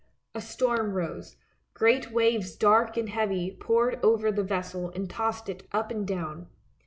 [0.33, 1.35] A storm rose,
[1.75, 6.47] great waves dark and heavy poured over the vessel and tossed it up and down.